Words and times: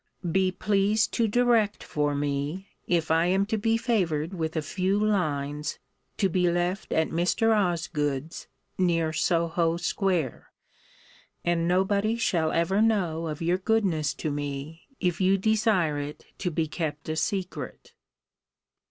Be 0.31 0.51
pleased 0.51 1.11
to 1.13 1.27
direct 1.27 1.83
for 1.83 2.15
me, 2.15 2.69
if 2.87 3.11
I 3.11 3.27
am 3.27 3.45
to 3.45 3.55
be 3.59 3.77
favoured 3.77 4.33
with 4.33 4.55
a 4.57 4.61
few 4.63 4.97
lines, 4.97 5.77
to 6.17 6.27
be 6.27 6.49
left 6.49 6.91
at 6.91 7.09
Mr. 7.09 7.55
Osgood's, 7.55 8.47
near 8.79 9.13
Soho 9.13 9.77
square; 9.77 10.49
and 11.45 11.67
nobody 11.67 12.15
shall 12.15 12.51
ever 12.51 12.81
know 12.81 13.27
of 13.27 13.43
your 13.43 13.59
goodness 13.59 14.15
to 14.15 14.31
me, 14.31 14.87
if 14.99 15.21
you 15.21 15.37
desire 15.37 15.99
it 15.99 16.25
to 16.39 16.49
be 16.49 16.67
kept 16.67 17.07
a 17.07 17.15
secret. 17.15 17.93